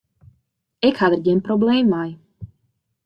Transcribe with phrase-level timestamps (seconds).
[0.89, 2.09] Ik ha der gjin probleem mei.